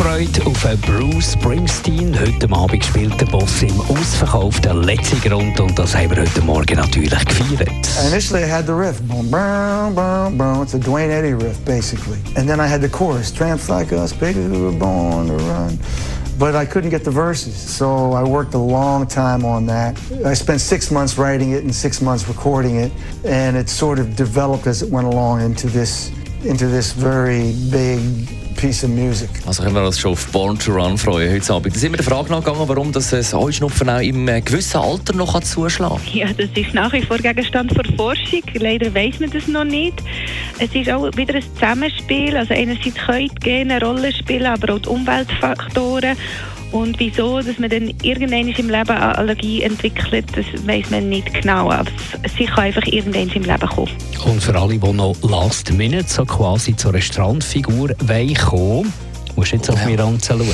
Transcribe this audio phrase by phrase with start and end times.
[0.00, 2.18] Vorfreude auf Bruce Springsteen.
[2.18, 6.76] Heute Abend spielt der Boss im ausverkauften letzten Grund und das haben wir heute Morgen
[6.76, 7.68] natürlich gefeiert.
[8.08, 10.62] Initially, I had the riff, boom, boom, boom, boom.
[10.62, 12.16] It's a Dwayne Eddy riff, basically.
[12.34, 15.78] And then I had the chorus, tramps like us, baby, we were born to run.
[16.38, 19.98] But I couldn't get the verses, so I worked a long time on that.
[20.24, 22.92] I spent six months writing it and six months recording it,
[23.24, 26.10] and it sort of developed as it went along into this,
[26.42, 29.30] into this very big piece of music.
[29.46, 31.74] Also können wir uns schon auf Born to Run freuen heute Abend.
[31.74, 35.40] Da sind wir der Frage nachgegangen, warum das Heuschnupfen auch im äh, gewissen Alter noch
[35.40, 36.14] zuschlagen kann.
[36.14, 38.42] Ja, das ist nach wie vor Gegenstand der Forschung.
[38.54, 40.02] Leider weiß man das noch nicht.
[40.58, 42.36] Es ist auch wieder ein Zusammenspiel.
[42.36, 46.16] Also einerseits können die Gene eine Rolle spielen, aber auch die Umweltfaktoren.
[46.72, 51.32] Und wieso, dass man dann irgendwann im Leben eine Allergie entwickelt, das weiß man nicht
[51.34, 51.70] genau.
[51.70, 51.90] Aber
[52.36, 53.90] sie kann einfach irgendwann im Leben kommen.
[54.24, 57.94] Und für alle, die noch Last Minute so quasi zu einer Strandfigur
[58.48, 58.92] kommen
[59.36, 60.46] musst du jetzt auf mir anschauen.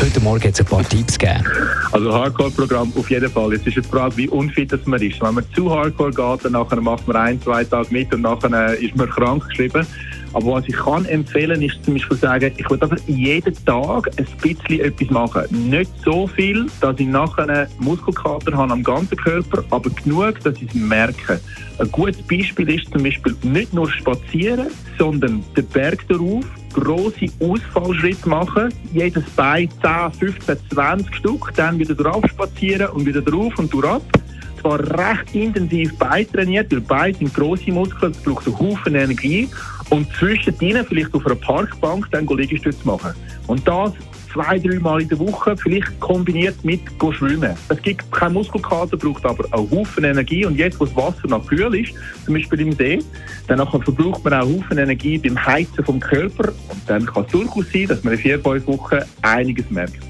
[0.00, 1.44] Heute Morgen hat es ein paar Tipps gegeben.
[1.92, 3.54] Also Hardcore-Programm auf jeden Fall.
[3.54, 5.20] Es ist eine Frage, wie unfit dass man ist.
[5.20, 8.74] Wenn man zu Hardcore geht, dann nachher macht man ein, zwei Tage mit und nachher
[8.74, 9.86] ist man krank geschrieben.
[10.32, 14.26] Aber was ich kann empfehlen, ist zum Beispiel sagen, ich will einfach jeden Tag ein
[14.40, 15.70] bisschen etwas machen.
[15.70, 20.54] Nicht so viel, dass ich nachher einen Muskelkater habe am ganzen Körper, aber genug, dass
[20.56, 21.40] ich es merke.
[21.78, 28.28] Ein gutes Beispiel ist zum Beispiel nicht nur spazieren, sondern den Berg darauf, grosse Ausfallschritte
[28.28, 33.72] machen, jedes Bein 10, 15, 20 Stück, dann wieder drauf spazieren und wieder drauf und
[33.72, 34.00] durch
[34.60, 39.48] zwar recht intensiv beitrainiert, weil Beine sind grosse Muskeln, es braucht einen Haufen Energie
[39.90, 43.12] und zwischen ihnen vielleicht auf einer Parkbank dann Liegestütze machen.
[43.46, 43.92] Und das
[44.32, 46.80] zwei, drei Mal in der Woche, vielleicht kombiniert mit
[47.12, 47.56] Schwimmen.
[47.68, 50.44] Es gibt keinen Muskelkater, braucht aber einen Haufen Energie.
[50.44, 51.92] Und jetzt, wo das Wasser noch kühl ist,
[52.24, 53.00] zum Beispiel im See,
[53.48, 56.48] dann verbraucht man auch einen Haufen Energie beim Heizen vom Körper.
[56.48, 60.09] Und dann kann es durchaus sein, dass man in vier, fünf Wochen einiges merkt.